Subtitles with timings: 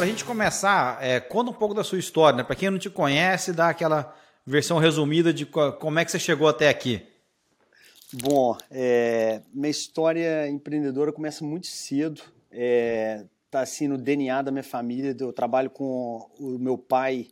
[0.00, 2.42] para a gente começar, é, conta um pouco da sua história, né?
[2.42, 4.16] Para quem não te conhece, dá aquela
[4.46, 7.06] versão resumida de como é que você chegou até aqui.
[8.10, 12.22] Bom, é, minha história empreendedora começa muito cedo.
[12.50, 15.14] É, tá assim no DNA da minha família.
[15.20, 17.28] Eu trabalho com o meu pai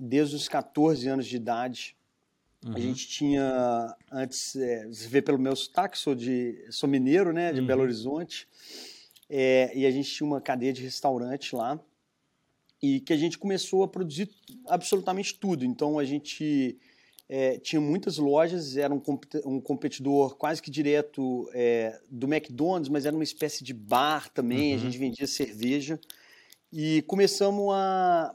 [0.00, 1.94] desde os 14 anos de idade.
[2.64, 2.74] Uhum.
[2.74, 7.52] A gente tinha antes, é, você vê pelo meu sotaque, sou de sou mineiro, né,
[7.52, 7.66] de uhum.
[7.66, 8.48] Belo Horizonte.
[9.34, 11.80] É, e a gente tinha uma cadeia de restaurante lá
[12.82, 14.28] e que a gente começou a produzir
[14.66, 15.64] absolutamente tudo.
[15.64, 16.78] Então a gente
[17.30, 19.00] é, tinha muitas lojas, era um,
[19.46, 24.72] um competidor quase que direto é, do McDonald's, mas era uma espécie de bar também,
[24.72, 24.76] uhum.
[24.76, 25.98] a gente vendia cerveja.
[26.70, 28.34] E começamos a,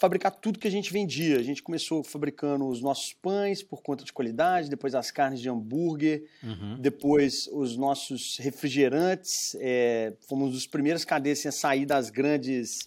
[0.00, 1.38] fabricar tudo que a gente vendia.
[1.38, 5.48] A gente começou fabricando os nossos pães por conta de qualidade, depois as carnes de
[5.48, 6.78] hambúrguer, uhum.
[6.80, 9.56] depois os nossos refrigerantes.
[9.60, 12.78] É, fomos os primeiros cadeias a sair das grandes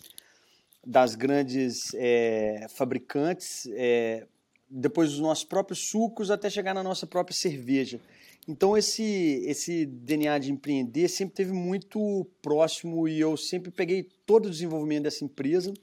[0.85, 4.25] das grandes é, fabricantes, é,
[4.69, 7.99] depois dos nossos próprios sucos, até chegar na nossa própria cerveja.
[8.47, 14.47] Então esse esse DNA de empreender sempre teve muito próximo e eu sempre peguei todo
[14.47, 15.73] o desenvolvimento dessa empresa.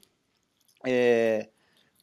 [0.86, 1.48] É,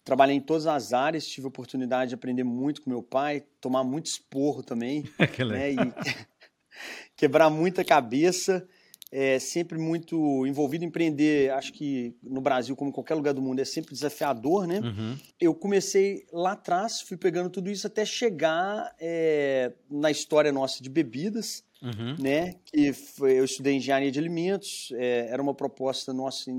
[0.03, 3.83] trabalhei em todas as áreas, tive a oportunidade de aprender muito com meu pai, tomar
[3.83, 5.03] muito esporro também,
[5.49, 5.77] né, e
[7.15, 8.67] quebrar muita cabeça
[9.15, 11.51] é sempre muito envolvido em empreender.
[11.51, 14.79] Acho que no Brasil, como em qualquer lugar do mundo, é sempre desafiador, né?
[14.79, 15.15] Uhum.
[15.39, 20.89] Eu comecei lá atrás, fui pegando tudo isso até chegar é, na história nossa de
[20.89, 22.15] bebidas, uhum.
[22.17, 22.55] né?
[22.65, 26.49] Que foi, eu estudei engenharia de alimentos, é, era uma proposta nossa.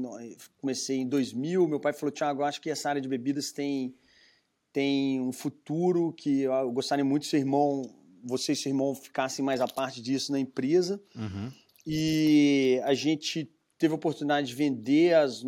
[0.61, 1.67] Comecei em 2000.
[1.67, 3.95] Meu pai falou: Tiago, acho que essa área de bebidas tem
[4.75, 7.89] tem um futuro que eu gostaria muito que seu irmão,
[8.25, 11.01] você e seu irmão ficassem mais a parte disso na empresa.
[11.15, 11.53] Uhum.
[11.87, 15.45] E a gente teve a oportunidade de vender as,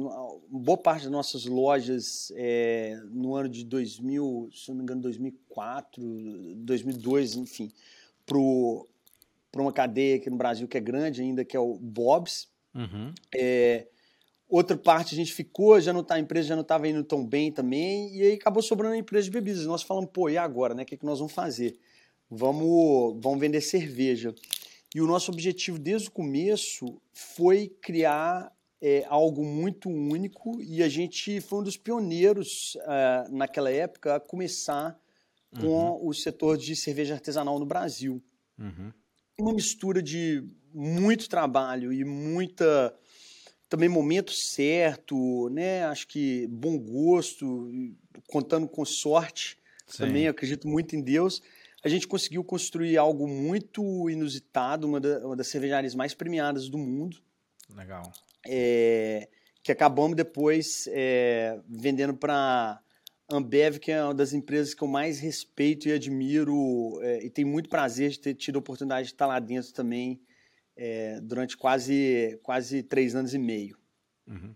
[0.49, 6.03] boa parte das nossas lojas é, no ano de 2000, se não me engano, 2004,
[6.59, 7.73] 2002, enfim,
[8.25, 8.39] para
[9.61, 12.49] uma cadeia aqui no Brasil que é grande ainda, que é o Bob's.
[12.75, 13.13] Uhum.
[13.35, 13.87] É,
[14.49, 17.25] outra parte a gente ficou, já não tá, a empresa já não estava indo tão
[17.25, 19.67] bem também, e aí acabou sobrando a empresa de bebidas.
[19.67, 20.83] Nós falamos, pô, e agora, né?
[20.83, 21.79] O que, é que nós vamos fazer?
[22.31, 24.35] Vamos, vamos vender cerveja.
[24.95, 30.89] E o nosso objetivo desde o começo foi criar é, algo muito único e a
[30.89, 34.99] gente foi um dos pioneiros uh, naquela época a começar
[35.59, 36.09] com uhum.
[36.09, 38.23] o setor de cerveja artesanal no Brasil.
[38.59, 38.93] Uhum.
[39.39, 40.43] Uma mistura de
[40.73, 42.95] muito trabalho e muita
[43.69, 45.85] também momento certo, né?
[45.85, 47.71] Acho que bom gosto,
[48.29, 49.59] contando com sorte.
[49.87, 49.99] Sim.
[49.99, 51.43] Também acredito muito em Deus
[51.87, 56.77] a gente conseguiu construir algo muito inusitado, uma, da, uma das cervejarias mais premiadas do
[56.77, 57.17] mundo.
[57.73, 58.03] Legal.
[58.45, 59.29] É,
[59.63, 62.81] que acabamos depois é, vendendo para
[63.29, 67.49] Ambev, que é uma das empresas que eu mais respeito e admiro, é, e tenho
[67.49, 70.21] muito prazer de ter tido a oportunidade de estar lá dentro também
[70.77, 73.77] é, durante quase, quase três anos e meio.
[74.29, 74.55] Uhum.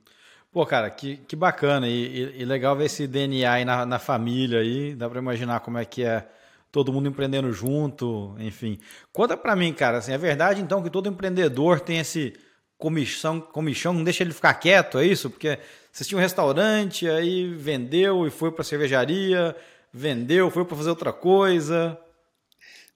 [0.52, 3.98] Pô, cara, que, que bacana e, e, e, legal ver esse DNA aí na, na
[3.98, 6.28] família aí, dá para imaginar como é que é
[6.72, 8.78] todo mundo empreendendo junto, enfim.
[9.12, 12.34] Conta para mim, cara, assim, é verdade então que todo empreendedor tem esse
[12.80, 15.28] comissão, comissão, não deixa ele ficar quieto, é isso?
[15.28, 15.58] Porque
[15.92, 19.54] você tinha um restaurante, aí vendeu e foi para cervejaria,
[19.92, 21.96] vendeu, foi para fazer outra coisa.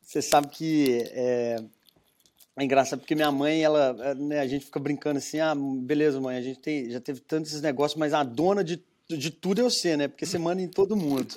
[0.03, 1.56] Você sabe que é,
[2.56, 6.39] é engraçado porque minha mãe, ela, né, a gente fica brincando assim, ah, beleza, mãe,
[6.39, 9.99] a gente tem, já teve tantos negócios, mas a dona de, de tudo é você,
[9.99, 10.09] né?
[10.09, 11.37] Porque você manda em todo mundo.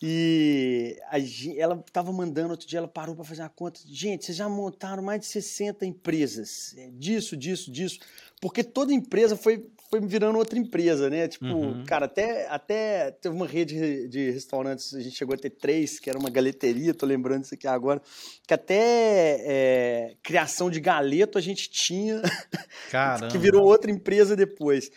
[0.00, 1.18] E a,
[1.56, 3.80] ela estava mandando, outro dia ela parou para fazer a conta.
[3.84, 6.74] Gente, vocês já montaram mais de 60 empresas.
[6.78, 7.98] É, disso, disso, disso.
[8.40, 11.26] Porque toda empresa foi, foi virando outra empresa, né?
[11.26, 11.84] Tipo, uhum.
[11.84, 16.08] cara, até, até teve uma rede de restaurantes, a gente chegou a ter três, que
[16.08, 18.00] era uma galeteria, tô lembrando isso aqui agora,
[18.46, 22.22] que até é, criação de galeto a gente tinha,
[23.32, 24.92] que virou outra empresa depois.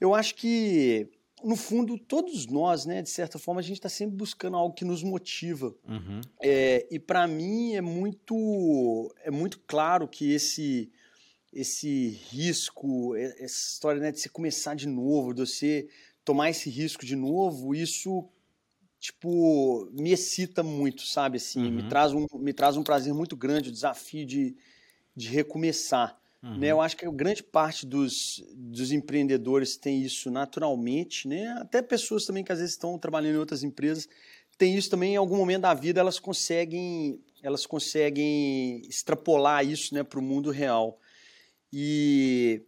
[0.00, 1.10] Eu acho que
[1.44, 4.84] no fundo, todos nós, né, de certa forma, a gente está sempre buscando algo que
[4.84, 5.74] nos motiva.
[5.86, 6.20] Uhum.
[6.40, 10.90] É, e para mim é muito, é muito claro que esse,
[11.52, 15.88] esse risco, essa história né, de você começar de novo, de você
[16.24, 18.28] tomar esse risco de novo, isso
[18.98, 21.36] tipo me excita muito, sabe?
[21.36, 21.70] Assim, uhum.
[21.70, 24.56] me traz um, me traz um prazer muito grande, o desafio de,
[25.14, 26.18] de recomeçar.
[26.46, 26.58] Uhum.
[26.58, 26.68] Né?
[26.72, 31.48] Eu acho que grande parte dos, dos empreendedores tem isso naturalmente, né?
[31.58, 34.08] até pessoas também que às vezes estão trabalhando em outras empresas
[34.58, 40.02] tem isso também em algum momento da vida elas conseguem elas conseguem extrapolar isso né,
[40.02, 40.98] para o mundo real.
[41.72, 42.62] E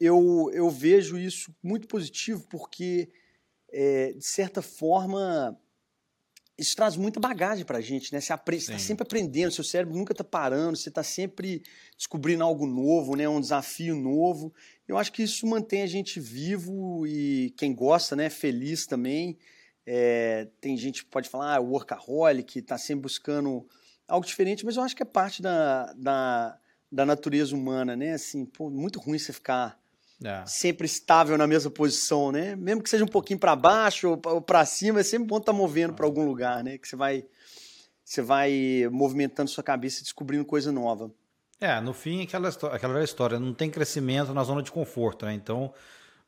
[0.00, 3.08] eu, eu vejo isso muito positivo porque,
[3.70, 5.56] é, de certa forma,
[6.58, 8.20] isso traz muita bagagem para a gente, né?
[8.20, 11.62] Você está sempre aprendendo, seu cérebro nunca está parando, você está sempre
[11.96, 13.28] descobrindo algo novo, né?
[13.28, 14.54] Um desafio novo.
[14.88, 18.30] Eu acho que isso mantém a gente vivo e quem gosta, né?
[18.30, 19.38] Feliz também.
[19.84, 23.66] É, tem gente que pode falar, ah, workaholic, está sempre buscando
[24.08, 26.58] algo diferente, mas eu acho que é parte da, da,
[26.90, 28.14] da natureza humana, né?
[28.14, 29.78] Assim, pô, muito ruim você ficar
[30.24, 30.44] é.
[30.46, 32.56] sempre estável na mesma posição, né?
[32.56, 35.58] Mesmo que seja um pouquinho para baixo ou para cima, é sempre bom estar tá
[35.58, 36.78] movendo para algum lugar, né?
[36.78, 37.24] Que você vai
[38.04, 41.10] você vai movimentando sua cabeça e descobrindo coisa nova.
[41.60, 45.34] É, no fim, aquela, aquela história, não tem crescimento na zona de conforto, né?
[45.34, 45.72] Então,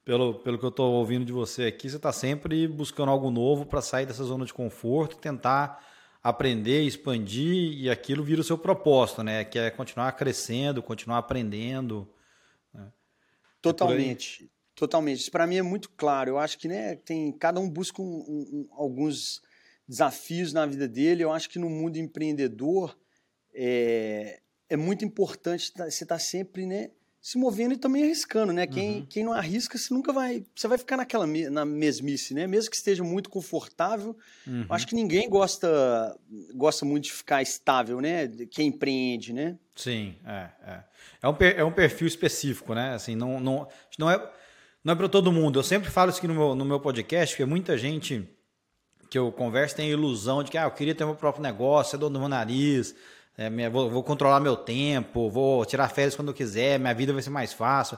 [0.05, 3.65] pelo, pelo que eu estou ouvindo de você aqui, você está sempre buscando algo novo
[3.65, 5.87] para sair dessa zona de conforto, tentar
[6.21, 9.45] aprender, expandir, e aquilo vira o seu propósito, né?
[9.45, 12.09] Que é continuar crescendo, continuar aprendendo.
[13.61, 14.51] Totalmente.
[14.75, 15.21] Totalmente.
[15.21, 16.31] Isso para mim é muito claro.
[16.31, 19.43] Eu acho que né, tem, cada um busca um, um, alguns
[19.89, 21.25] desafios na vida dele.
[21.25, 22.97] Eu acho que no mundo empreendedor
[23.53, 28.53] é, é muito importante tá, você estar tá sempre né, se movendo e também arriscando,
[28.53, 28.67] né?
[28.67, 29.07] Quem, uhum.
[29.07, 30.45] quem não arrisca, você nunca vai.
[30.55, 32.47] Você vai ficar naquela na mesmice, né?
[32.47, 34.17] Mesmo que esteja muito confortável.
[34.47, 34.67] Uhum.
[34.71, 36.17] Acho que ninguém gosta
[36.55, 38.29] gosta muito de ficar estável, né?
[38.51, 39.59] Quem empreende, né?
[39.75, 40.49] Sim, é.
[40.65, 40.81] É,
[41.23, 42.95] é, um, é um perfil específico, né?
[42.95, 43.69] Assim, não, não,
[43.99, 44.33] não é,
[44.85, 45.59] não é para todo mundo.
[45.59, 48.27] Eu sempre falo isso aqui no meu, no meu podcast, porque muita gente
[49.11, 51.93] que eu converso tem a ilusão de que ah, eu queria ter meu próprio negócio,
[51.93, 52.95] ser dono do meu nariz
[53.39, 57.13] é, minha, vou, vou, controlar meu tempo, vou tirar férias quando eu quiser, minha vida
[57.13, 57.97] vai ser mais fácil.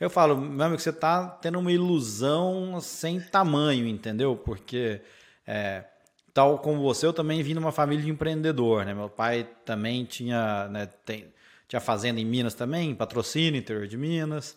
[0.00, 4.34] Eu falo, meu amigo, você está tendo uma ilusão sem tamanho, entendeu?
[4.34, 5.02] Porque,
[5.46, 5.84] é,
[6.32, 8.94] tal como você, eu também vim de uma família de empreendedor, né?
[8.94, 11.26] Meu pai também tinha, né, tem,
[11.68, 14.56] tinha fazenda em Minas também, patrocínio, interior de Minas.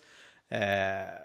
[0.49, 1.23] É,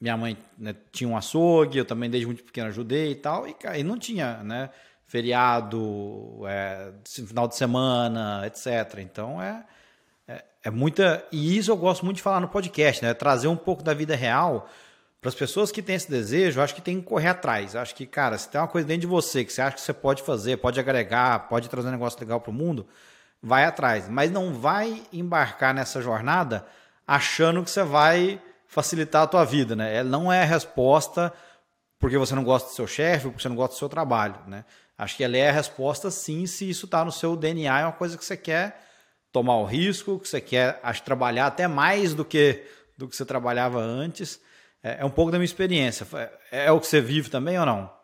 [0.00, 3.54] minha mãe né, tinha um açougue, eu também desde muito pequeno ajudei e tal, e,
[3.78, 4.70] e não tinha, né?
[5.08, 6.92] Feriado, é,
[7.26, 8.98] final de semana, etc.
[8.98, 9.64] Então é,
[10.28, 11.26] é, é, muita.
[11.32, 13.14] E isso eu gosto muito de falar no podcast, né?
[13.14, 14.68] Trazer um pouco da vida real
[15.20, 16.60] para as pessoas que têm esse desejo.
[16.60, 17.74] Acho que tem que correr atrás.
[17.74, 19.94] Acho que, cara, se tem uma coisa dentro de você que você acha que você
[19.94, 22.86] pode fazer, pode agregar, pode trazer um negócio legal para o mundo,
[23.42, 24.10] vai atrás.
[24.10, 26.66] Mas não vai embarcar nessa jornada
[27.06, 29.96] achando que você vai facilitar a tua vida, né?
[29.96, 31.32] Ela não é a resposta
[31.98, 34.66] porque você não gosta do seu chefe, porque você não gosta do seu trabalho, né?
[34.98, 37.92] Acho que ela é a resposta sim, se isso está no seu DNA, é uma
[37.92, 38.84] coisa que você quer
[39.30, 42.64] tomar o risco, que você quer acho, trabalhar até mais do que,
[42.96, 44.40] do que você trabalhava antes.
[44.82, 46.04] É, é um pouco da minha experiência.
[46.50, 47.98] É, é, o que você vive também ou não?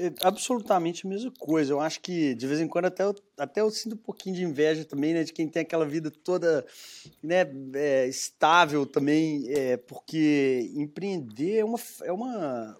[0.00, 1.72] É absolutamente a mesma coisa.
[1.72, 4.42] Eu acho que de vez em quando até eu, até eu sinto um pouquinho de
[4.42, 6.66] inveja também, né, de quem tem aquela vida toda
[7.22, 12.76] né, é, estável também, é, porque empreender é uma, é uma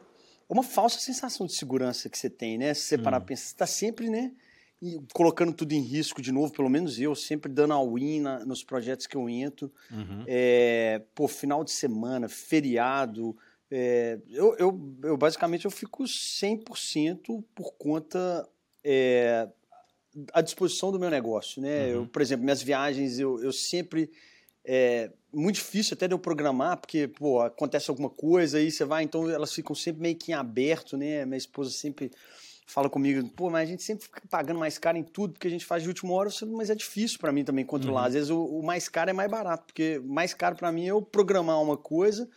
[0.52, 2.74] uma falsa sensação de segurança que você tem, né?
[2.74, 3.24] Se você parar hum.
[3.24, 4.32] pensar, você está sempre, né?
[5.12, 9.16] colocando tudo em risco de novo, pelo menos eu, sempre dando all-in nos projetos que
[9.16, 9.72] eu entro.
[9.90, 10.24] Uhum.
[10.26, 13.36] É, pô, final de semana, feriado.
[13.70, 18.48] É, eu, eu, eu, basicamente eu fico 100% por conta
[18.82, 19.48] é,
[20.32, 21.86] à disposição do meu negócio, né?
[21.86, 21.92] Uhum.
[21.92, 24.10] Eu, por exemplo, minhas viagens, eu, eu sempre
[24.64, 29.02] é muito difícil até de eu programar, porque, pô, acontece alguma coisa aí você vai,
[29.02, 31.24] então elas ficam sempre meio que em aberto, né?
[31.24, 32.10] Minha esposa sempre
[32.66, 35.50] fala comigo, pô, mas a gente sempre fica pagando mais caro em tudo, porque a
[35.50, 38.02] gente faz de última hora, mas é difícil para mim também controlar.
[38.02, 38.06] Uhum.
[38.06, 40.90] Às vezes o, o, mais caro é mais barato, porque mais caro para mim é
[40.90, 42.28] eu programar uma coisa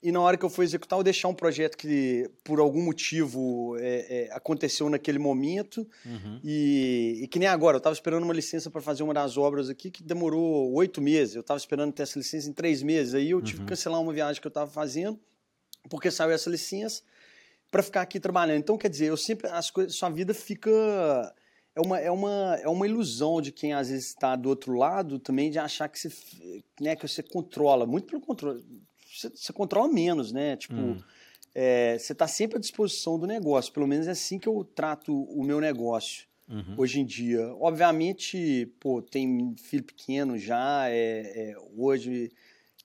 [0.00, 3.76] e na hora que eu for executar, eu deixar um projeto que por algum motivo
[3.78, 6.40] é, é, aconteceu naquele momento uhum.
[6.44, 9.68] e, e, que nem agora, eu estava esperando uma licença para fazer uma das obras
[9.68, 13.30] aqui que demorou oito meses, eu estava esperando ter essa licença em três meses, aí
[13.30, 13.64] eu tive uhum.
[13.64, 15.18] que cancelar uma viagem que eu estava fazendo
[15.88, 17.02] porque saiu essa licença
[17.70, 18.58] para ficar aqui trabalhando.
[18.58, 20.70] Então, quer dizer, eu sempre as coisas, sua vida fica
[21.74, 25.18] é uma, é uma, é uma ilusão de quem às vezes está do outro lado
[25.18, 26.10] também de achar que você,
[26.80, 28.64] né, que você controla, muito pelo controle
[29.18, 30.56] você, você controla menos, né?
[30.56, 31.02] Tipo, hum.
[31.54, 33.72] é, você está sempre à disposição do negócio.
[33.72, 36.74] Pelo menos é assim que eu trato o meu negócio uhum.
[36.76, 37.54] hoje em dia.
[37.56, 40.88] Obviamente, pô, tem filho pequeno já.
[40.88, 42.30] É, é, hoje,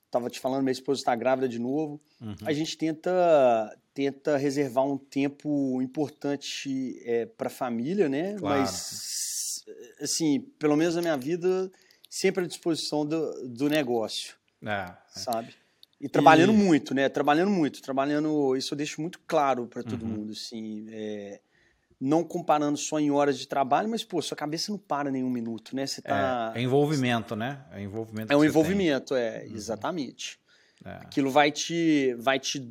[0.06, 2.02] estava te falando, minha esposa está grávida de novo.
[2.22, 2.36] Uhum.
[2.46, 8.34] A gente tenta tenta reservar um tempo importante é, para a família, né?
[8.34, 8.62] Claro.
[8.62, 9.64] Mas,
[10.02, 11.72] assim, pelo menos na minha vida,
[12.10, 14.36] sempre à disposição do, do negócio.
[14.64, 14.98] É, é.
[15.08, 15.54] sabe?
[16.04, 16.58] E trabalhando e...
[16.58, 17.08] muito, né?
[17.08, 18.58] Trabalhando muito, trabalhando.
[18.58, 20.10] Isso eu deixo muito claro para todo uhum.
[20.10, 20.86] mundo, assim.
[20.90, 21.40] É,
[21.98, 25.74] não comparando só em horas de trabalho, mas, pô, sua cabeça não para nenhum minuto,
[25.74, 25.88] né?
[25.88, 26.52] Você tá.
[26.54, 27.64] É, é envolvimento, né?
[27.72, 28.34] É envolvimento.
[28.34, 29.24] É um envolvimento, tem.
[29.24, 29.56] é, uhum.
[29.56, 30.38] exatamente.
[30.84, 30.90] É.
[30.96, 32.62] Aquilo vai te, vai te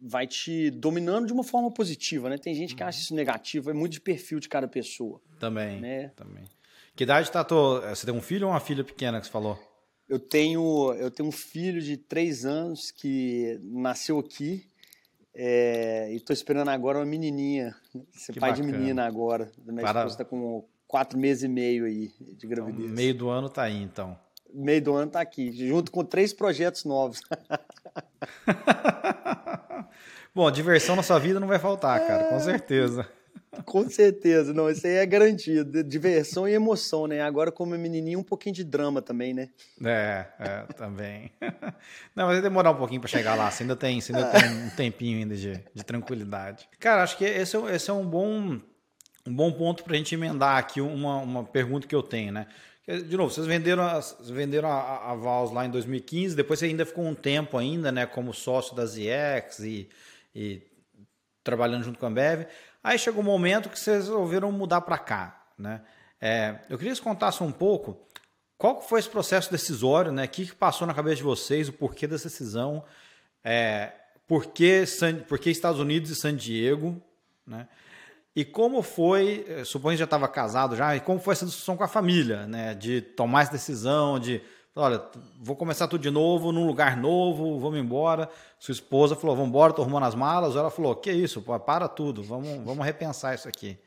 [0.00, 2.38] vai te dominando de uma forma positiva, né?
[2.38, 3.04] Tem gente que acha uhum.
[3.04, 5.20] isso negativo, é muito de perfil de cada pessoa.
[5.38, 6.08] Também, né?
[6.16, 6.44] também.
[6.96, 9.56] Que idade tá tô, você tem um filho ou uma filha pequena que você falou?
[10.08, 14.68] Eu tenho, eu tenho um filho de três anos que nasceu aqui
[15.34, 17.74] é, e estou esperando agora uma menininha,
[18.12, 18.72] ser que pai bacana.
[18.72, 19.50] de menina agora.
[19.66, 20.00] Minha Para...
[20.00, 22.84] esposa está com quatro meses e meio aí de gravidez.
[22.84, 24.18] Então, meio do ano tá aí, então.
[24.54, 27.20] Meio do ano tá aqui, junto com três projetos novos.
[30.34, 33.06] Bom, diversão na sua vida não vai faltar, cara, com certeza.
[33.64, 35.82] Com certeza, não, isso aí é garantido.
[35.82, 37.20] Diversão e emoção, né?
[37.22, 39.48] Agora, como é menininho, um pouquinho de drama também, né?
[39.84, 41.30] É, é, também.
[42.14, 43.50] Não, mas vai demorar um pouquinho para chegar lá.
[43.50, 46.68] Você ainda tem, você ainda tem um tempinho ainda de, de tranquilidade.
[46.78, 48.60] Cara, acho que esse é, esse é um bom,
[49.26, 52.46] um bom ponto para a gente emendar aqui uma, uma pergunta que eu tenho, né?
[52.86, 53.82] De novo, vocês venderam,
[54.30, 58.06] venderam a, a Vals lá em 2015, depois você ainda ficou um tempo ainda, né,
[58.06, 59.88] como sócio da ZX e,
[60.32, 60.62] e
[61.42, 62.46] trabalhando junto com a Ambev.
[62.86, 65.80] Aí chegou um momento que vocês resolveram mudar para cá, né?
[66.20, 67.98] É, eu queria que você contasse um pouco
[68.56, 70.24] qual foi esse processo decisório, né?
[70.24, 72.84] O que, que passou na cabeça de vocês, o porquê dessa decisão,
[73.42, 73.90] é,
[74.28, 77.02] por, que San, por que Estados Unidos e San Diego,
[77.44, 77.66] né?
[78.36, 81.76] E como foi, eh, suponho que já estava casado já, e como foi essa discussão
[81.76, 82.72] com a família, né?
[82.72, 84.40] De tomar essa decisão, de
[84.76, 85.02] olha,
[85.40, 88.28] vou começar tudo de novo, num lugar novo, vamos embora.
[88.58, 90.54] Sua esposa falou, vamos embora, tô arrumando as malas.
[90.54, 93.78] Ela falou, que isso, pô, para tudo, vamos, vamos repensar isso aqui.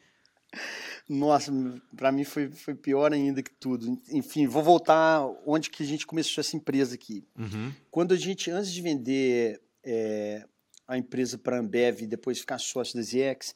[1.07, 1.51] Nossa,
[1.95, 3.99] para mim foi, foi pior ainda que tudo.
[4.11, 7.23] Enfim, vou voltar onde que a gente começou essa empresa aqui.
[7.37, 7.71] Uhum.
[7.89, 10.45] Quando a gente, antes de vender é,
[10.87, 13.55] a empresa para a Ambev e depois ficar sócio da ZX,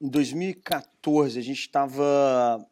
[0.00, 2.64] em 2014 a gente estava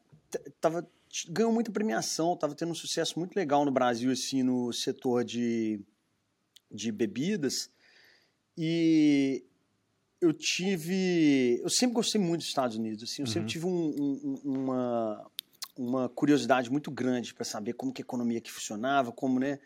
[0.61, 0.89] tava
[1.29, 5.81] ganhou muita premiação, estava tendo um sucesso muito legal no Brasil, assim, no setor de,
[6.71, 7.71] de bebidas.
[8.57, 9.45] E
[10.21, 11.61] eu tive.
[11.63, 13.33] Eu sempre gostei muito dos Estados Unidos, assim, eu uhum.
[13.33, 15.31] sempre tive um, um, uma,
[15.77, 19.59] uma curiosidade muito grande para saber como que a economia aqui funcionava, como né,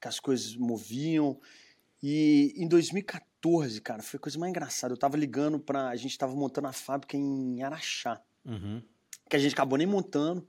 [0.00, 1.40] que as coisas moviam.
[2.02, 4.92] E em 2014, cara, foi a coisa mais engraçada.
[4.92, 5.88] Eu estava ligando para.
[5.88, 8.82] A gente estava montando a fábrica em Araxá, uhum.
[9.28, 10.46] que a gente acabou nem montando.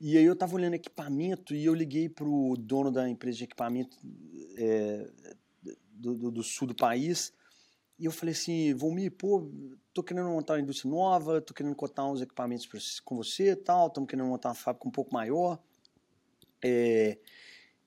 [0.00, 3.96] E aí eu tava olhando equipamento e eu liguei pro dono da empresa de equipamento
[4.58, 5.10] é,
[5.90, 7.32] do, do, do, sul do país
[7.98, 9.50] e eu falei assim, Volmir, pô,
[9.94, 13.86] tô querendo montar uma indústria nova, tô querendo cotar uns equipamentos pra, com você tal,
[13.86, 15.58] estamos querendo montar uma fábrica um pouco maior.
[16.62, 17.18] É,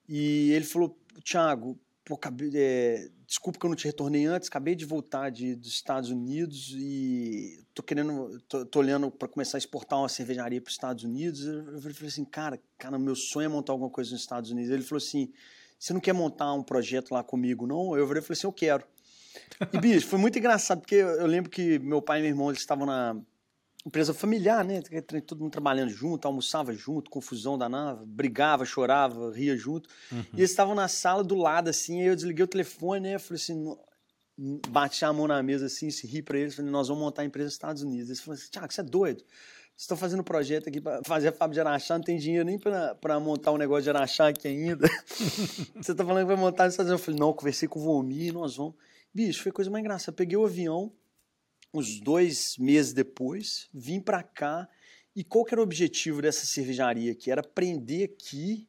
[0.08, 2.20] e ele falou, Thiago, pô,
[2.56, 6.74] é, desculpa que eu não te retornei antes, acabei de voltar de, dos Estados Unidos
[6.76, 11.04] e tô querendo, tô, tô olhando para começar a exportar uma cervejaria para os Estados
[11.04, 11.46] Unidos.
[11.46, 14.72] Eu falei assim, cara, cara, meu sonho é montar alguma coisa nos Estados Unidos.
[14.72, 15.32] Ele falou assim,
[15.78, 17.96] você não quer montar um projeto lá comigo, não?
[17.96, 18.84] Eu falei assim, eu quero.
[19.72, 22.62] E, bicho, foi muito engraçado, porque eu lembro que meu pai e meu irmão, eles
[22.62, 23.16] estavam na,
[23.86, 24.82] empresa familiar, né?
[25.26, 29.90] Todo mundo trabalhando junto, almoçava junto, confusão danada, brigava, chorava, ria junto.
[30.12, 30.26] Uhum.
[30.34, 33.16] E eles estavam na sala do lado, assim, aí eu desliguei o telefone, né?
[33.16, 33.76] Eu falei assim,
[34.70, 37.26] bati a mão na mesa assim, se ri para eles, falei, nós vamos montar a
[37.26, 38.10] empresa nos Estados Unidos.
[38.10, 39.20] Eles falaram assim, Tiago, você é doido?
[39.20, 42.46] Vocês estão fazendo um projeto aqui para fazer a fábrica de Araxá, não tem dinheiro
[42.46, 44.88] nem para montar um negócio de Araxá aqui ainda.
[45.76, 47.02] você está falando que vai montar nos Estados Unidos.
[47.02, 48.76] Eu falei, não, conversei com o Volmir, nós vamos.
[49.14, 50.16] Bicho, foi coisa mais engraçada.
[50.16, 50.92] Peguei o avião,
[51.74, 54.68] uns dois meses depois, vim para cá.
[55.16, 57.32] E qual que era o objetivo dessa cervejaria aqui?
[57.32, 58.68] Era aprender aqui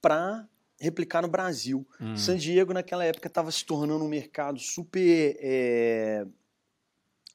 [0.00, 0.48] para
[0.80, 1.86] replicar no Brasil.
[2.00, 2.16] Hum.
[2.16, 6.26] San Diego, naquela época, estava se tornando um mercado super é,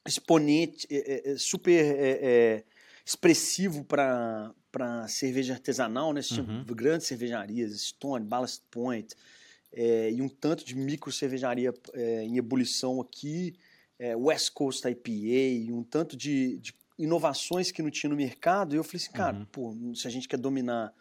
[0.06, 2.64] exponente, é, é, super é, é,
[3.04, 4.54] expressivo para
[5.08, 6.20] cerveja artesanal, né?
[6.20, 6.64] Você uhum.
[6.64, 9.14] tinha grandes cervejarias, Stone, Ballast Point,
[9.72, 11.72] é, e um tanto de micro cervejaria
[12.22, 13.54] em ebulição aqui
[13.98, 18.74] é, West Coast IPA, um tanto de, de, inovações que não tinha no mercado.
[18.74, 19.44] E eu falei assim, cara, uhum.
[19.46, 20.92] pô, se a gente quer dominar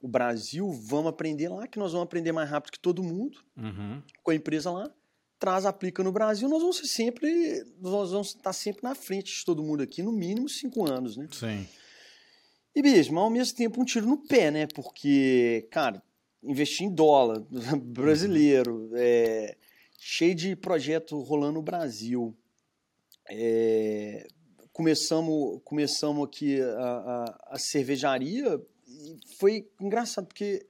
[0.00, 4.02] o Brasil, vamos aprender lá, que nós vamos aprender mais rápido que todo mundo, uhum.
[4.22, 4.90] com a empresa lá,
[5.38, 9.44] traz, aplica no Brasil, nós vamos ser sempre, nós vamos estar sempre na frente de
[9.44, 11.28] todo mundo aqui, no mínimo cinco anos, né?
[11.32, 11.66] Sim.
[12.74, 14.66] E mesmo, ao mesmo tempo, um tiro no pé, né?
[14.66, 16.02] Porque, cara,
[16.42, 17.40] investir em dólar
[17.82, 19.56] brasileiro, é,
[20.06, 22.36] cheio de projeto rolando no Brasil.
[23.26, 24.26] É,
[24.70, 30.66] começamos, começamos aqui a, a, a, cervejaria e foi engraçado porque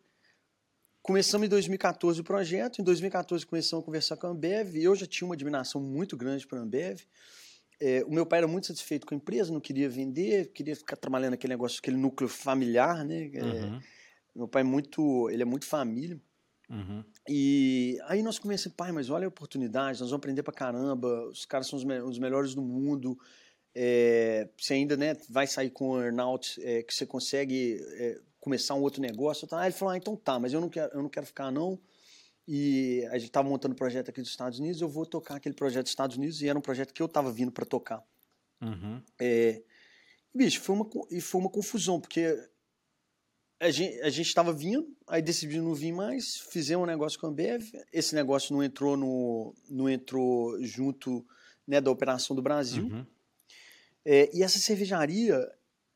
[1.02, 5.04] começamos em 2014 o projeto, em 2014 começamos a conversar com a Ambev, eu já
[5.04, 7.00] tinha uma admiração muito grande para a Ambev.
[7.80, 10.94] É, o meu pai era muito satisfeito com a empresa, não queria vender, queria ficar
[10.94, 13.32] trabalhando aquele negócio, aquele núcleo familiar, né?
[13.34, 13.80] É, uhum.
[14.36, 16.20] Meu pai é muito, ele é muito família.
[16.68, 17.04] Uhum.
[17.28, 21.44] E aí nós começamos, pai, mas olha a oportunidade, nós vamos aprender pra caramba, os
[21.44, 23.18] caras são os, me os melhores do mundo.
[23.74, 28.74] É, você ainda né, vai sair com um earnout é, que você consegue é, começar
[28.74, 29.46] um outro negócio.
[29.46, 29.60] Tá?
[29.60, 31.78] Aí ele falou, ah, então tá, mas eu não quero, eu não quero ficar não.
[32.46, 35.54] E a gente estava montando um projeto aqui dos Estados Unidos, eu vou tocar aquele
[35.54, 38.04] projeto dos Estados Unidos e era um projeto que eu estava vindo para tocar.
[38.60, 39.02] Uhum.
[39.18, 39.62] É,
[40.34, 42.38] bicho, foi uma, e foi uma confusão, porque
[43.68, 47.62] a gente estava vindo, aí decidiu não vir mais, fizemos um negócio com a Ambev,
[47.92, 51.24] esse negócio não entrou no não entrou junto
[51.66, 52.84] né, da operação do Brasil.
[52.84, 53.06] Uhum.
[54.04, 55.40] É, e essa cervejaria,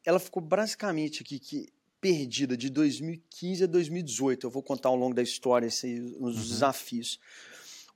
[0.05, 1.69] ela ficou basicamente aqui que
[2.01, 4.47] perdida de 2015 a 2018.
[4.47, 6.43] Eu vou contar ao longo da história esses, os uhum.
[6.43, 7.21] desafios.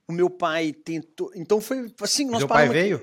[0.07, 1.31] O meu pai tentou.
[1.35, 2.25] Então foi assim.
[2.25, 3.01] Nós Seu pai veio?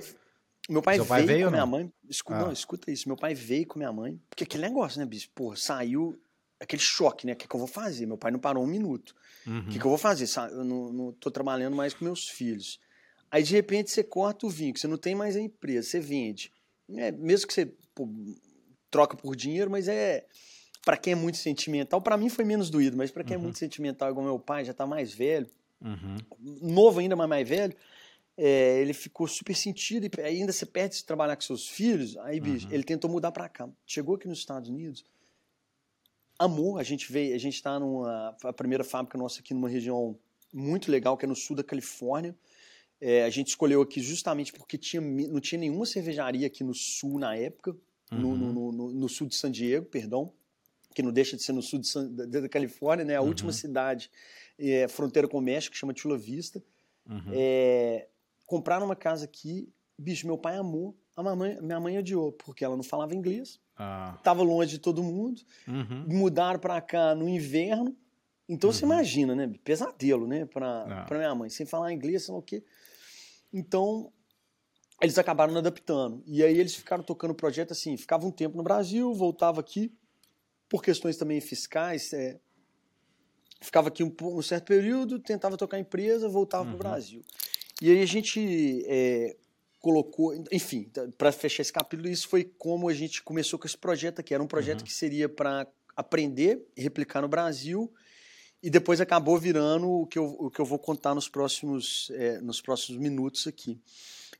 [0.68, 1.92] Meu pai, pai veio, veio com minha mãe.
[2.08, 2.44] Escuta, ah.
[2.44, 3.08] Não, escuta isso.
[3.08, 4.20] Meu pai veio com minha mãe.
[4.28, 5.28] Porque aquele negócio, né, bicho?
[5.56, 6.20] Saiu
[6.60, 7.32] aquele choque, né?
[7.32, 8.06] O que, que eu vou fazer?
[8.06, 9.14] Meu pai não parou um minuto.
[9.46, 9.68] O uhum.
[9.68, 10.26] que, que eu vou fazer?
[10.52, 12.78] Eu não, não tô trabalhando mais com meus filhos.
[13.30, 16.00] Aí, de repente, você corta o vinho, que você não tem mais a empresa, você
[16.00, 16.52] vende.
[16.90, 18.08] É, mesmo que você pô,
[18.90, 20.26] troca por dinheiro, mas é
[20.84, 23.42] para quem é muito sentimental, para mim foi menos doído, mas para quem é uhum.
[23.42, 25.46] é muito sentimental, igual meu pai, já tá mais velho,
[25.80, 26.16] uhum.
[26.62, 27.76] novo ainda, mas mais velho,
[28.36, 32.40] é, ele ficou super sentido e ainda você perde de trabalhar com seus filhos, aí,
[32.40, 32.72] bicho, uhum.
[32.72, 33.68] ele tentou mudar para cá.
[33.86, 35.04] Chegou aqui nos Estados Unidos,
[36.40, 40.18] amou, a gente veio, a gente está numa, a primeira fábrica nossa aqui numa região
[40.50, 42.34] muito legal, que é no sul da Califórnia,
[42.98, 47.18] é, a gente escolheu aqui justamente porque tinha, não tinha nenhuma cervejaria aqui no sul
[47.18, 47.76] na época,
[48.10, 48.72] no, no, uhum.
[48.72, 50.32] no, no sul de San Diego, perdão,
[50.94, 53.16] que não deixa de ser no sul San, da, da, Califórnia, né?
[53.16, 53.28] A uhum.
[53.28, 54.10] última cidade,
[54.58, 56.62] é, fronteira com o México, que chama Chula Vista.
[57.08, 57.30] Uhum.
[57.32, 58.08] É,
[58.46, 62.76] compraram uma casa aqui, bicho, meu pai amou, a mamãe, minha mãe odiou, porque ela
[62.76, 64.18] não falava inglês, ah.
[64.22, 66.04] tava longe de todo mundo, uhum.
[66.06, 67.96] mudaram para cá no inverno,
[68.46, 68.92] então você uhum.
[68.92, 69.50] imagina, né?
[69.64, 70.44] Pesadelo, né?
[70.44, 71.14] Para ah.
[71.14, 72.62] minha mãe, sem falar inglês, sei lá o quê.
[73.50, 74.12] Então,
[75.00, 76.22] eles acabaram adaptando.
[76.26, 79.90] E aí eles ficaram tocando o projeto assim, ficava um tempo no Brasil, voltava aqui,
[80.68, 82.38] por questões também fiscais, é,
[83.62, 86.76] ficava aqui um, um, certo período, tentava tocar a empresa, voltava uhum.
[86.76, 87.22] para o Brasil.
[87.80, 89.36] E aí a gente é,
[89.80, 94.20] colocou, enfim, para fechar esse capítulo, isso foi como a gente começou com esse projeto
[94.20, 94.34] aqui.
[94.34, 94.86] Era um projeto uhum.
[94.86, 95.66] que seria para
[95.96, 97.92] aprender e replicar no Brasil
[98.62, 102.40] e depois acabou virando o que eu, o que eu vou contar nos próximos, é,
[102.40, 103.80] nos próximos minutos aqui.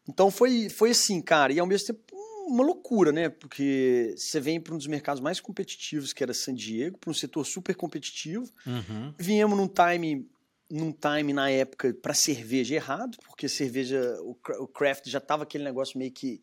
[0.09, 3.29] Então foi, foi assim, cara, e ao mesmo tempo uma loucura, né?
[3.29, 7.15] Porque você vem para um dos mercados mais competitivos, que era San Diego, para um
[7.15, 8.51] setor super competitivo.
[8.67, 9.15] Uhum.
[9.17, 10.29] Viemos num time,
[10.71, 14.35] num time na época para cerveja errado, porque cerveja, o,
[14.69, 16.43] craft já estava aquele negócio meio que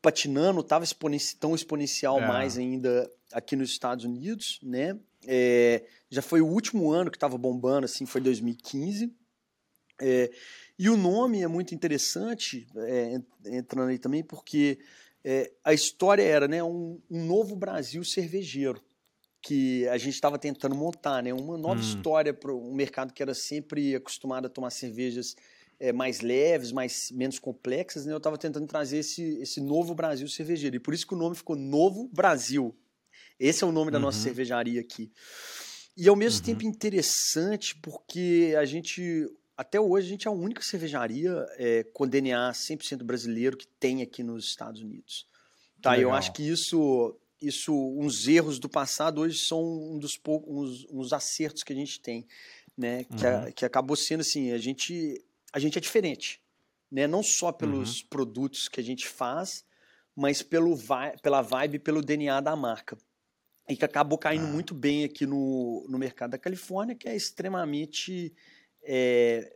[0.00, 2.26] patinando, estava exponenci tão exponencial é.
[2.26, 4.98] mais ainda aqui nos Estados Unidos, né?
[5.26, 9.12] É, já foi o último ano que estava bombando, assim, foi 2015.
[10.00, 10.30] É,
[10.78, 14.78] e o nome é muito interessante, é, entrando aí também, porque
[15.22, 18.80] é, a história era né, um, um, novo Brasil cervejeiro
[19.42, 21.82] que a gente estava tentando montar, né, uma nova hum.
[21.82, 25.34] história para um mercado que era sempre acostumado a tomar cervejas
[25.78, 28.04] é, mais leves, mais menos complexas.
[28.04, 31.18] Né, eu estava tentando trazer esse, esse novo Brasil cervejeiro e por isso que o
[31.18, 32.76] nome ficou Novo Brasil.
[33.38, 34.24] Esse é o nome da nossa uhum.
[34.24, 35.10] cervejaria aqui.
[35.96, 36.44] E ao mesmo uhum.
[36.44, 39.26] tempo interessante porque a gente
[39.56, 44.00] até hoje a gente é a única cervejaria é, com DNA 100% brasileiro que tem
[44.00, 45.26] aqui nos Estados Unidos.
[45.82, 50.50] Tá, eu acho que isso, isso, uns erros do passado hoje são um dos poucos,
[50.50, 52.26] uns, uns acertos que a gente tem,
[52.76, 53.04] né?
[53.04, 53.44] Que, uhum.
[53.44, 55.22] a, que acabou sendo assim, a gente,
[55.52, 56.40] a gente é diferente,
[56.90, 57.06] né?
[57.06, 58.08] Não só pelos uhum.
[58.08, 59.64] produtos que a gente faz,
[60.14, 60.76] mas pelo
[61.22, 62.96] pela vibe, pelo DNA da marca.
[63.68, 64.50] E que acabou caindo ah.
[64.50, 68.34] muito bem aqui no, no mercado da Califórnia, que é extremamente
[68.82, 69.50] é,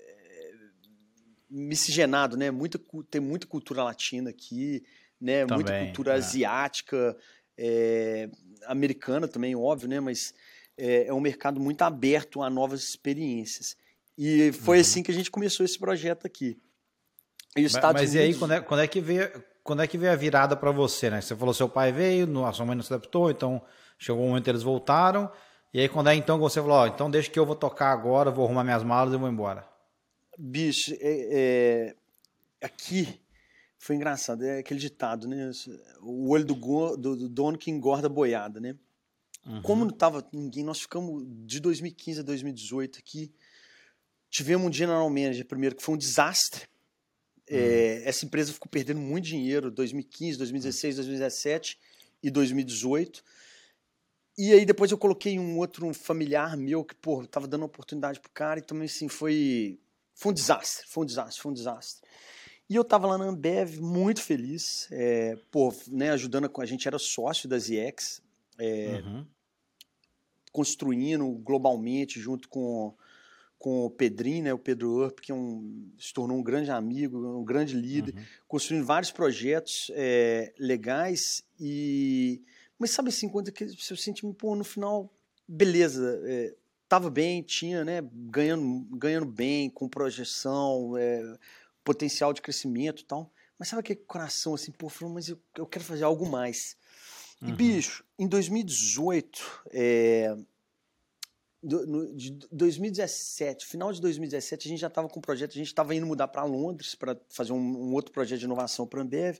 [1.50, 2.50] miscigenado, né?
[2.50, 4.84] Muita, tem muita cultura latina aqui,
[5.20, 5.46] né?
[5.46, 6.16] Também, muita cultura é.
[6.16, 7.16] asiática,
[7.58, 8.28] é,
[8.66, 10.00] americana também, óbvio, né?
[10.00, 10.34] Mas
[10.76, 13.76] é, é, um mercado muito aberto a novas experiências.
[14.16, 14.80] E foi uhum.
[14.80, 16.58] assim que a gente começou esse projeto aqui.
[17.56, 18.14] E mas, mas Unidos...
[18.14, 19.30] e aí, quando é, quando é que veio,
[19.62, 21.20] quando é que veio a virada para você, né?
[21.20, 23.62] Você falou seu pai veio, a sua mãe não se adaptou, então
[23.98, 25.30] chegou um momento eles voltaram.
[25.72, 28.30] E aí, quando é então você falou, ó, então deixa que eu vou tocar agora,
[28.30, 29.66] vou arrumar minhas malas e vou embora.
[30.38, 31.96] Bicho, é, é,
[32.62, 33.20] aqui
[33.84, 35.50] foi engraçado, é aquele ditado, né?
[36.00, 38.74] O olho do, go, do, do dono que engorda boiada, né?
[39.44, 39.60] Uhum.
[39.60, 43.30] Como não tava ninguém, nós ficamos de 2015 a 2018 aqui.
[44.30, 46.62] Tivemos um general manager primeiro que foi um desastre.
[47.46, 47.60] É, uhum.
[47.60, 51.78] É, essa empresa ficou perdendo muito dinheiro 2015, 2016, 2017
[52.22, 53.22] e 2018
[54.38, 58.18] e aí depois eu coloquei um outro um familiar meu que, pô, tava dando oportunidade
[58.18, 59.78] pro cara e também assim foi
[60.14, 62.08] foi um desastre, foi um desastre, foi um desastre.
[62.68, 66.88] E eu tava lá na Ambev muito feliz, é, pô, né, ajudando a, a gente
[66.88, 68.22] era sócio da ZX,
[68.58, 69.26] é, uhum.
[70.50, 72.94] construindo globalmente junto com
[73.56, 77.38] com o Pedrinho, né, o Pedro Urp, que é um, se tornou um grande amigo,
[77.38, 78.22] um grande líder, uhum.
[78.46, 82.42] construindo vários projetos é, legais e
[82.78, 85.10] mas sabe assim, quando você sente, pô, no final,
[85.48, 86.54] beleza, é,
[86.88, 91.22] tava bem, tinha, né, ganhando, ganhando bem, com projeção, é,
[91.84, 95.66] potencial de crescimento e tal, mas sabe aquele coração assim, pô, falou, mas eu, eu
[95.66, 96.76] quero fazer algo mais.
[97.40, 97.56] E, uhum.
[97.56, 100.34] bicho, em 2018, é,
[101.64, 105.54] do, no, de 2017, final de 2017, a gente já estava com um projeto, a
[105.54, 109.00] gente estava indo mudar para Londres para fazer um, um, outro projeto de inovação para
[109.00, 109.38] a Ambev.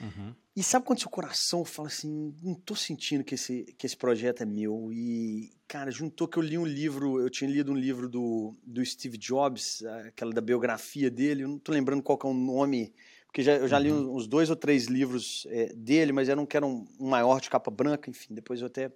[0.00, 0.34] Uhum.
[0.56, 4.42] E sabe quando seu coração fala assim, não tô sentindo que esse, que esse projeto
[4.42, 4.90] é meu?
[4.92, 8.84] E, cara, juntou que eu li um livro, eu tinha lido um livro do, do
[8.84, 12.92] Steve Jobs, aquela da biografia dele, eu não tô lembrando qual é o nome,
[13.26, 14.14] porque já, eu já li uhum.
[14.14, 17.48] uns dois ou três livros é, dele, mas eu não quero um, um, maior de
[17.48, 18.90] capa branca, enfim, depois eu até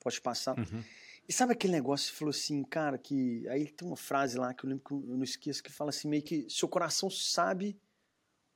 [0.00, 0.56] posso passar.
[0.56, 0.82] Uhum.
[1.28, 3.46] E sabe aquele negócio que falou assim, cara, que.
[3.48, 6.08] Aí tem uma frase lá que eu lembro que eu não esqueço, que fala assim,
[6.08, 7.78] meio que seu coração sabe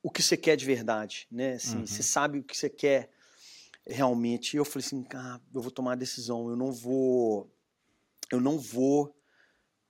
[0.03, 1.53] o que você quer de verdade, né?
[1.53, 1.87] Assim, uhum.
[1.87, 3.09] Você sabe o que você quer
[3.85, 4.53] realmente.
[4.53, 7.49] E eu falei assim, ah, eu vou tomar a decisão, eu não vou,
[8.31, 9.15] eu não vou,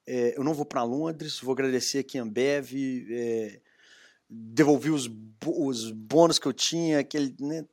[0.05, 2.73] é, eu não vou para Londres, vou agradecer aqui a Ambev,
[3.11, 3.61] é,
[4.29, 5.09] devolvi os,
[5.45, 7.65] os bônus que eu tinha, aquele, né,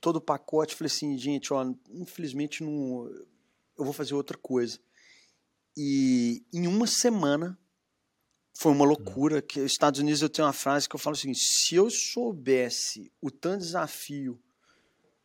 [0.00, 0.74] todo o pacote.
[0.74, 3.10] Falei assim, gente, ó, infelizmente não,
[3.78, 4.78] eu vou fazer outra coisa.
[5.76, 7.58] E em uma semana
[8.54, 9.40] foi uma loucura.
[9.40, 13.12] Que os Estados Unidos eu tenho uma frase que eu falo assim: se eu soubesse
[13.20, 14.40] o tanto desafio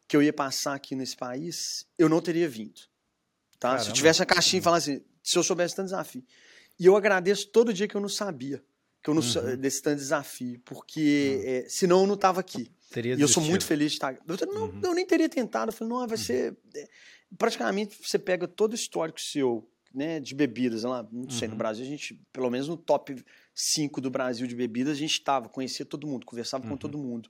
[0.07, 2.81] que eu ia passar aqui nesse país, eu não teria vindo.
[3.59, 3.69] Tá?
[3.69, 3.83] Caramba.
[3.83, 6.23] Se eu tivesse a caixinha e falasse, se eu soubesse tanto desafio.
[6.79, 8.63] E eu agradeço todo dia que eu não sabia
[9.07, 9.57] que eu não uhum.
[9.57, 11.49] desse tanto desafio, porque uhum.
[11.49, 12.69] é, senão eu não estava aqui.
[12.91, 14.13] Teria e eu sou muito feliz de estar.
[14.13, 14.81] Eu, não, uhum.
[14.83, 15.69] eu nem teria tentado.
[15.69, 16.23] Eu falei, não, vai uhum.
[16.23, 16.57] ser.
[17.37, 20.83] Praticamente você pega todo o histórico seu né, de bebidas.
[20.83, 21.53] Lá, não sei, uhum.
[21.53, 25.13] no Brasil, a gente, pelo menos no top 5 do Brasil de bebidas, a gente
[25.13, 26.71] estava, conhecia todo mundo, conversava uhum.
[26.71, 27.29] com todo mundo.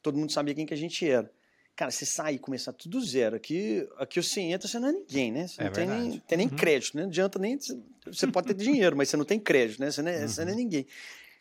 [0.00, 1.30] Todo mundo sabia quem que a gente era.
[1.74, 3.36] Cara, você sair e começar tudo zero.
[3.36, 5.46] Aqui, aqui você entra, você não é ninguém, né?
[5.46, 6.56] Você é não tem nem, tem nem uhum.
[6.56, 7.02] crédito, né?
[7.02, 7.58] Não adianta nem.
[8.06, 9.90] Você pode ter dinheiro, mas você não tem crédito, né?
[9.90, 10.28] Você não é, uhum.
[10.28, 10.60] você não é uhum.
[10.60, 10.86] ninguém.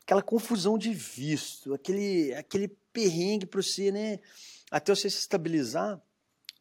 [0.02, 4.20] Aquela confusão de visto, aquele, aquele perrengue para você, né?
[4.70, 6.02] Até você se estabilizar.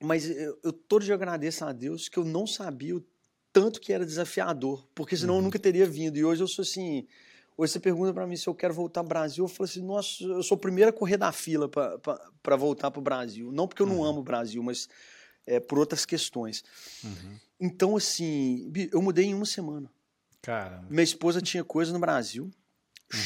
[0.01, 3.05] Mas eu, eu todo dia agradeço a Deus que eu não sabia o
[3.53, 5.41] tanto que era desafiador, porque senão uhum.
[5.41, 6.17] eu nunca teria vindo.
[6.19, 7.07] E hoje eu sou assim.
[7.57, 9.45] Hoje você pergunta para mim se eu quero voltar ao Brasil.
[9.45, 13.01] Eu falo assim: nossa, eu sou o primeiro a correr da fila para voltar para
[13.01, 13.53] o Brasil.
[13.53, 14.05] Não porque eu não uhum.
[14.05, 14.89] amo o Brasil, mas
[15.47, 16.65] é, por outras questões.
[17.03, 17.39] Uhum.
[17.61, 19.89] Então, assim, eu mudei em uma semana.
[20.43, 20.87] Caramba.
[20.91, 22.51] Minha esposa tinha coisa no Brasil.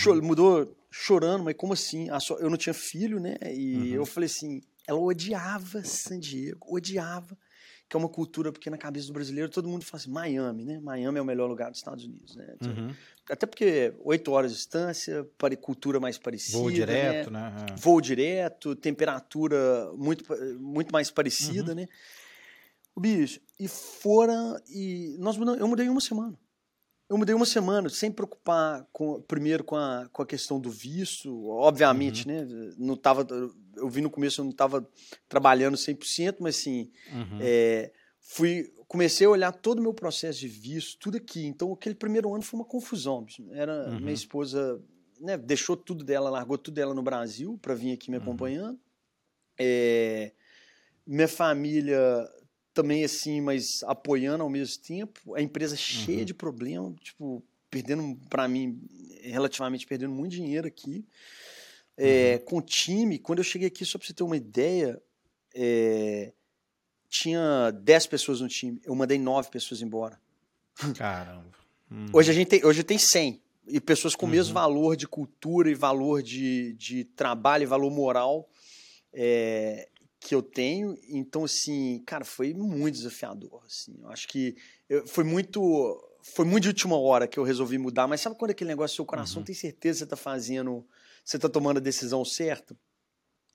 [0.07, 0.23] Uhum.
[0.23, 2.09] mudou chorando, mas como assim?
[2.39, 3.37] Eu não tinha filho, né?
[3.53, 3.95] E uhum.
[3.95, 7.37] eu falei assim: ela odiava San Diego, odiava
[7.89, 10.79] que é uma cultura, porque na cabeça do brasileiro todo mundo fala assim, Miami, né?
[10.79, 12.55] Miami é o melhor lugar dos Estados Unidos, né?
[12.61, 12.95] Uhum.
[13.31, 15.27] Até porque oito horas de distância,
[15.61, 16.59] cultura mais parecida.
[16.59, 17.51] Voo direto, né?
[17.51, 17.67] né?
[17.71, 17.77] É.
[17.77, 20.25] Voo direto, temperatura muito,
[20.61, 21.77] muito mais parecida, uhum.
[21.77, 21.89] né?
[22.95, 26.39] O bicho, e fora, e nós mudamos, eu mudei uma semana.
[27.09, 31.49] Eu mudei uma semana, sem preocupar com, primeiro com a, com a questão do visto,
[31.49, 32.35] obviamente, uhum.
[32.35, 32.75] né?
[32.77, 33.27] Não tava,
[33.79, 34.87] eu vi no começo, eu não estava
[35.29, 37.39] trabalhando 100%, mas assim, uhum.
[37.41, 41.47] é, fui, comecei a olhar todo o meu processo de visto, tudo aqui.
[41.47, 43.27] Então, aquele primeiro ano foi uma confusão.
[43.53, 44.01] Era uhum.
[44.01, 44.81] minha esposa,
[45.21, 45.37] né?
[45.37, 48.23] Deixou tudo dela, largou tudo dela no Brasil para vir aqui me uhum.
[48.23, 48.79] acompanhando.
[49.59, 50.33] É,
[51.07, 51.99] minha família
[52.73, 55.35] também assim, mas apoiando ao mesmo tempo.
[55.35, 56.25] A empresa cheia uhum.
[56.25, 58.81] de problemas, tipo, perdendo, para mim,
[59.23, 61.05] relativamente perdendo muito dinheiro aqui.
[61.99, 62.45] É, uhum.
[62.45, 65.03] Com o time, quando eu cheguei aqui, só para você ter uma ideia,
[65.55, 66.33] é,
[67.09, 68.81] tinha 10 pessoas no time.
[68.85, 70.21] Eu mandei 9 pessoas embora.
[70.97, 71.51] Caramba.
[71.91, 72.07] Uhum.
[72.13, 73.43] Hoje a gente tem, hoje tem 100.
[73.67, 74.63] E pessoas com o mesmo uhum.
[74.63, 78.49] valor de cultura e valor de, de trabalho e valor moral.
[79.13, 79.89] É,
[80.21, 80.97] que eu tenho.
[81.09, 83.63] Então, assim, cara, foi muito desafiador.
[83.67, 83.97] Assim.
[84.03, 84.57] Eu acho que
[84.89, 86.05] eu, foi muito.
[86.35, 89.05] Foi muito de última hora que eu resolvi mudar, mas sabe quando aquele negócio, seu
[89.05, 89.45] coração uhum.
[89.45, 90.85] tem certeza que você está fazendo,
[91.29, 92.75] você está tomando a decisão certa?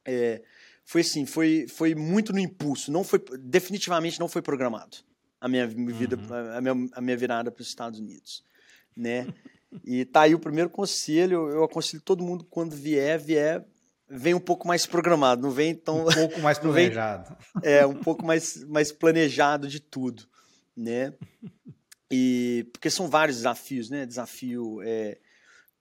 [0.05, 0.43] É,
[0.85, 4.97] foi assim, foi, foi muito no impulso, não foi, definitivamente não foi programado
[5.41, 6.57] a minha vida, uhum.
[6.57, 8.43] a, minha, a minha virada para os Estados Unidos,
[8.95, 9.27] né?
[9.83, 13.65] e tá aí o primeiro conselho, eu aconselho todo mundo quando vier, vier
[14.07, 16.05] vem um pouco mais programado, não vem tão.
[16.05, 17.35] Um pouco mais planejado.
[17.61, 20.23] Vem, é, um pouco mais, mais planejado de tudo,
[20.77, 21.13] né?
[22.11, 24.05] E porque são vários desafios, né?
[24.05, 25.17] Desafio é,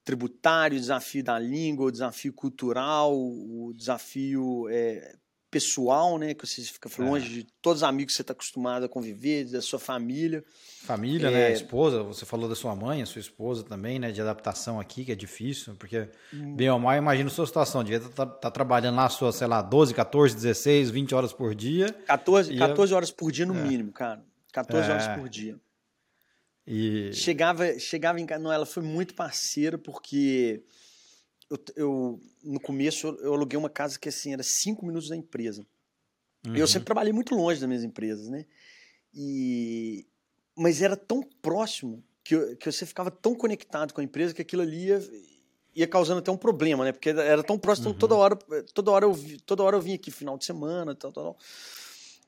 [0.03, 5.15] tributário, desafio da língua, o desafio cultural, o desafio é,
[5.53, 6.33] pessoal, né?
[6.33, 7.43] Que você fica longe é.
[7.43, 10.43] de todos os amigos que você está acostumado a conviver, da sua família.
[10.81, 11.41] Família, né?
[11.41, 11.49] é...
[11.49, 11.53] né?
[11.53, 14.11] Esposa, você falou da sua mãe, a sua esposa também, né?
[14.11, 16.55] De adaptação aqui, que é difícil, porque hum.
[16.55, 17.83] bem ou mal, imagina a sua situação.
[17.83, 21.53] Devia estar tá, tá trabalhando lá, sua, sei lá, 12, 14, 16, 20 horas por
[21.53, 21.93] dia.
[22.07, 23.61] 14, 14 horas por dia no é.
[23.61, 24.23] mínimo, cara.
[24.51, 25.17] 14 horas é.
[25.17, 25.55] por dia.
[26.65, 27.11] E...
[27.13, 28.41] Chegava, chegava em casa.
[28.41, 30.63] Não, ela foi muito parceira, porque
[31.49, 35.65] eu, eu, no começo eu aluguei uma casa que assim era cinco minutos da empresa.
[36.45, 36.55] Uhum.
[36.55, 38.45] Eu sempre trabalhei muito longe das minhas empresas, né?
[39.13, 40.05] E
[40.55, 44.41] mas era tão próximo que, eu, que você ficava tão conectado com a empresa que
[44.41, 45.01] aquilo ali ia,
[45.75, 46.91] ia causando até um problema, né?
[46.91, 47.97] Porque era tão próximo, uhum.
[47.97, 48.35] toda hora,
[48.73, 51.23] toda hora eu toda hora eu vinha aqui final de semana, tal, tal.
[51.23, 51.37] tal.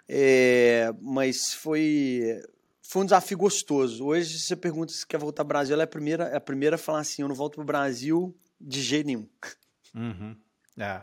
[0.07, 2.41] É, mas foi
[2.87, 4.05] foi um desafio gostoso.
[4.05, 6.41] Hoje, se você pergunta se quer voltar ao Brasil, ela é a primeira, é a
[6.41, 9.27] primeira a falar assim: eu não volto para o Brasil de jeito nenhum.
[9.93, 10.35] Uhum.
[10.77, 10.99] É.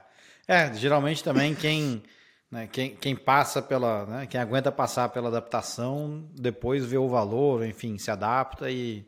[0.47, 2.03] é, geralmente também quem,
[2.51, 4.07] né, quem, quem passa pela.
[4.07, 9.05] Né, quem aguenta passar pela adaptação, depois vê o valor, enfim, se adapta e,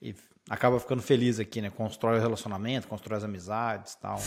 [0.00, 0.14] e
[0.50, 1.70] acaba ficando feliz aqui, né?
[1.70, 4.18] Constrói o relacionamento, constrói as amizades e tal.